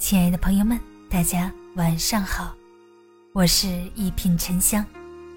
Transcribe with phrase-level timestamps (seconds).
[0.00, 2.54] 亲爱的朋友们，大家晚上好，
[3.34, 4.84] 我是一品沉香，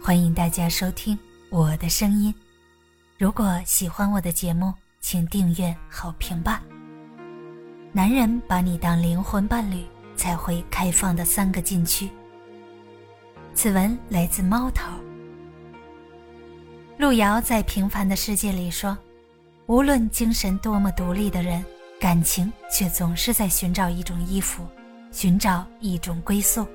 [0.01, 2.33] 欢迎大家收听我的声音。
[3.17, 6.63] 如果喜欢我的节目，请订阅、好评吧。
[7.91, 9.83] 男人把你当灵魂伴侣，
[10.15, 12.09] 才会开放的三个禁区。
[13.53, 14.89] 此文来自猫头。
[16.97, 18.97] 路遥在《平凡的世界》里说
[19.67, 21.63] ：“无论精神多么独立的人。”
[22.03, 24.67] 感情却总是在寻找一种依附，
[25.13, 26.67] 寻找一种归宿。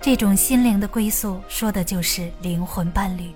[0.00, 3.30] 这种心灵的归宿，说的就是灵魂伴侣。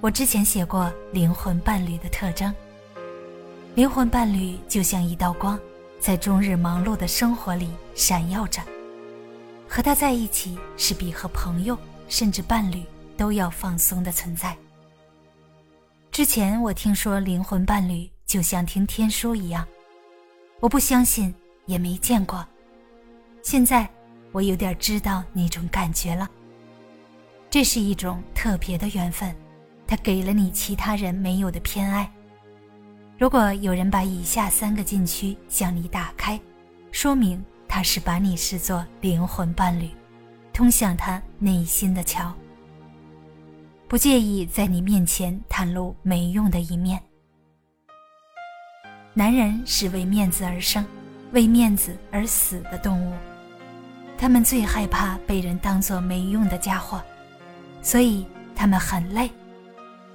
[0.00, 2.50] 我之前写过灵魂伴侣的特征。
[3.74, 5.60] 灵魂伴侣就像一道光，
[6.00, 8.62] 在终日忙碌的生活里闪耀着。
[9.68, 11.76] 和他在一起，是比和朋友
[12.08, 12.82] 甚至伴侣
[13.18, 14.56] 都要放松的存在。
[16.10, 18.13] 之前我听说灵魂伴侣。
[18.34, 19.64] 就像听天书一样，
[20.58, 21.32] 我不相信，
[21.66, 22.44] 也没见过。
[23.44, 23.88] 现在
[24.32, 26.28] 我有点知道那种感觉了。
[27.48, 29.32] 这是一种特别的缘分，
[29.86, 32.12] 它给了你其他人没有的偏爱。
[33.16, 36.36] 如果有人把以下三个禁区向你打开，
[36.90, 39.88] 说明他是把你视作灵魂伴侣，
[40.52, 42.34] 通向他内心的桥。
[43.86, 47.00] 不介意在你面前袒露没用的一面。
[49.16, 50.84] 男人是为面子而生，
[51.30, 53.14] 为面子而死的动物。
[54.18, 57.00] 他们最害怕被人当作没用的家伙，
[57.80, 58.26] 所以
[58.56, 59.30] 他们很累，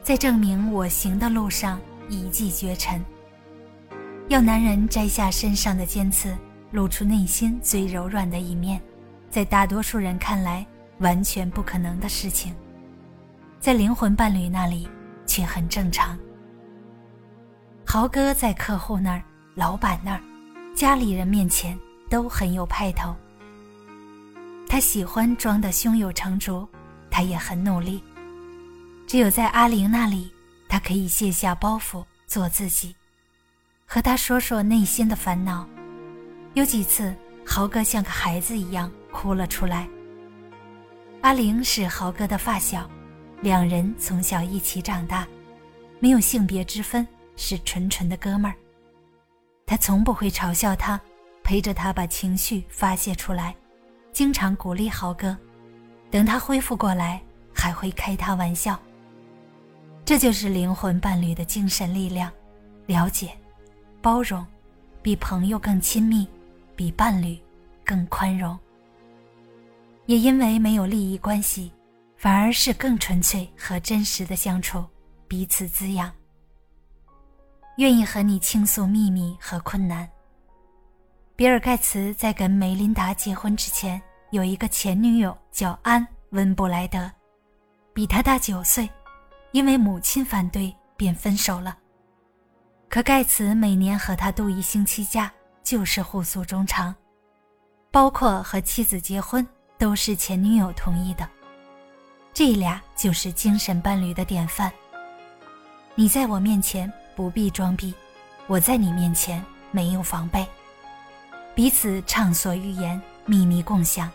[0.03, 3.01] 在证明我行的路上一骑绝尘。
[4.27, 6.37] 要男人摘下身上的尖刺，
[6.71, 8.81] 露出内心最柔软的一面，
[9.29, 10.65] 在大多数人看来
[10.97, 12.53] 完全不可能的事情，
[13.61, 14.89] 在灵魂伴侣那里
[15.25, 16.19] 却很正常。
[17.91, 19.23] 豪哥在客户那儿、
[19.55, 20.21] 老板那儿、
[20.75, 21.75] 家里人面前
[22.07, 23.15] 都很有派头。
[24.67, 26.69] 他喜欢装的胸有成竹，
[27.09, 28.03] 他也很努力。
[29.07, 30.31] 只有在阿玲那里，
[30.67, 32.95] 他可以卸下包袱，做自己，
[33.87, 35.67] 和他说说内心的烦恼。
[36.53, 37.11] 有几次，
[37.43, 39.89] 豪哥像个孩子一样哭了出来。
[41.21, 42.87] 阿玲是豪哥的发小，
[43.41, 45.27] 两人从小一起长大，
[45.99, 47.07] 没有性别之分。
[47.39, 48.53] 是纯纯的哥们儿，
[49.65, 50.99] 他从不会嘲笑他，
[51.41, 53.55] 陪着他把情绪发泄出来，
[54.11, 55.35] 经常鼓励豪哥，
[56.11, 57.21] 等他恢复过来
[57.53, 58.77] 还会开他玩笑。
[60.03, 62.29] 这就是灵魂伴侣的精神力量，
[62.87, 63.31] 了解、
[64.01, 64.45] 包容，
[65.01, 66.27] 比朋友更亲密，
[66.75, 67.39] 比伴侣
[67.85, 68.59] 更宽容。
[70.07, 71.71] 也因为没有利益关系，
[72.17, 74.83] 反而是更纯粹和真实的相处，
[75.25, 76.11] 彼此滋养。
[77.79, 80.05] 愿意和你倾诉秘密和困难。
[81.37, 84.01] 比尔·盖茨在跟梅琳达结婚之前，
[84.31, 87.09] 有一个前女友叫安·温布莱德，
[87.93, 88.89] 比他大九岁，
[89.53, 91.77] 因为母亲反对便分手了。
[92.89, 95.31] 可盖茨每年和他度一星期假，
[95.63, 96.93] 就是互诉衷肠，
[97.91, 99.47] 包括和妻子结婚
[99.77, 101.25] 都是前女友同意的。
[102.33, 104.69] 这俩就是精神伴侣的典范。
[105.95, 106.91] 你在我面前。
[107.19, 107.93] 不必装逼，
[108.47, 110.47] 我在你面前没有防备，
[111.53, 114.09] 彼此畅所欲言，秘密共享。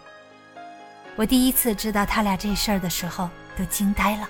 [1.14, 3.28] 我第一次知道他俩这事儿的时候，
[3.58, 4.26] 都惊呆了。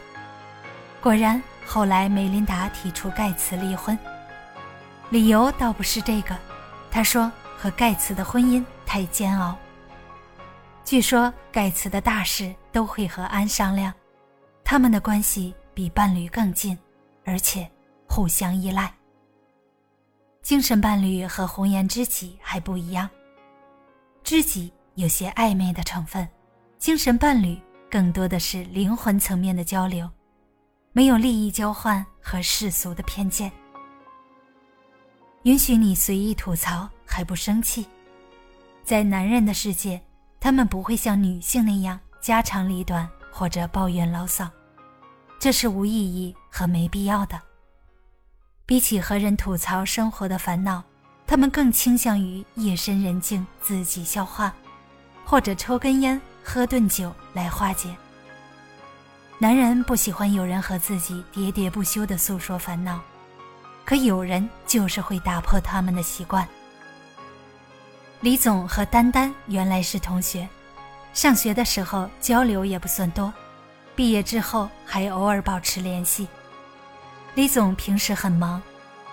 [1.01, 3.97] 果然，后来梅琳达提出盖茨离婚，
[5.09, 6.37] 理由倒不是这个，
[6.91, 9.57] 她说和盖茨的婚姻太煎熬。
[10.85, 13.95] 据说盖茨的大事都会和安商量，
[14.65, 16.77] 他们的关系比伴侣更近，
[17.25, 17.71] 而且。
[18.15, 18.95] 互相依赖。
[20.41, 23.11] 精神伴侣和红颜知己还不一样，
[24.23, 26.29] 知己有些暧昧的成分，
[26.79, 27.61] 精神伴侣
[27.91, 30.09] 更多的是灵魂层面的交流，
[30.93, 33.51] 没有利益交换和世俗的偏见，
[35.43, 37.85] 允许你随意吐槽还不生气。
[38.85, 40.01] 在男人的世界，
[40.39, 44.49] 他们不会像女性那样家长里短或者抱怨牢骚，
[45.41, 47.37] 这是无意义和没必要的。
[48.67, 50.83] 比起和人吐槽生活的烦恼，
[51.27, 54.55] 他们更倾向于夜深人静自己消化，
[55.23, 57.95] 或者抽根烟、喝顿酒来化解。
[59.39, 62.99] 男人不喜欢有人和自己喋喋不休地诉说烦恼，
[63.85, 66.49] 可有人就是会打破他们的习惯。
[68.21, 70.49] 李总和丹丹原来是同学，
[71.13, 73.31] 上学的时候交流也不算多，
[73.95, 76.27] 毕业之后还偶尔保持联系。
[77.35, 78.63] 李总平时很忙，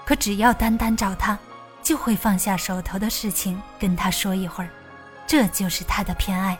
[0.05, 1.37] 可只要丹丹找他，
[1.81, 4.69] 就会放下手头的事情跟他说一会儿，
[5.25, 6.55] 这就是他的偏爱。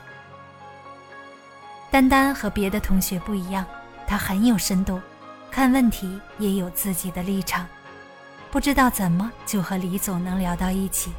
[1.92, 3.64] 丹丹和别的同学不一样，
[4.08, 5.00] 她很有深度，
[5.52, 7.68] 看问题也有自己的立场，
[8.50, 11.12] 不知道怎么就和李总能聊到一起。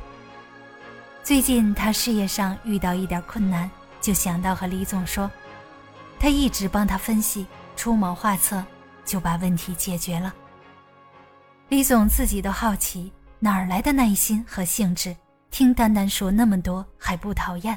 [1.22, 5.30] 最近他事业上遇到一点困难，就想到和李总说，
[6.18, 7.46] 他一直帮他分析，
[7.76, 8.64] 出谋划策，
[9.04, 10.34] 就把问题解决了。
[11.68, 13.12] 李总自己都好奇。
[13.44, 15.16] 哪儿来的耐心和兴致？
[15.50, 17.76] 听丹丹说那么多还不讨厌？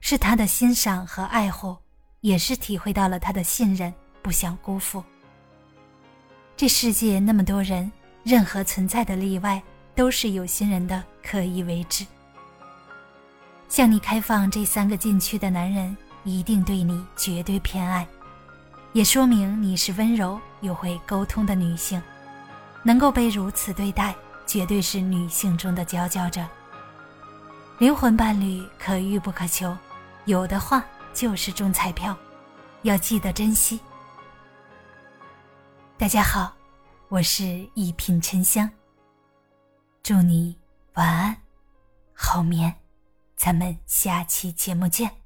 [0.00, 1.76] 是他的欣赏和爱护，
[2.20, 5.04] 也是体会到了他的信任，不想辜负。
[6.56, 7.92] 这世界那么多人，
[8.24, 9.62] 任何存在的例外
[9.94, 12.04] 都是有心人的刻意为之。
[13.68, 18.04] 向你开放这三个禁区的男人，一定对你绝对偏爱，
[18.92, 22.02] 也说明你是温柔又会沟通的女性，
[22.82, 24.14] 能够被如此对待。
[24.46, 26.44] 绝对是女性中的佼佼者。
[27.78, 29.76] 灵魂伴侣可遇不可求，
[30.24, 30.84] 有的话
[31.14, 32.16] 就是中彩票，
[32.82, 33.78] 要记得珍惜。
[35.96, 36.52] 大家好，
[37.06, 37.44] 我是
[37.74, 38.68] 一品沉香。
[40.02, 40.58] 祝你
[40.94, 41.36] 晚安，
[42.12, 42.74] 好眠，
[43.36, 45.19] 咱们下期节目见。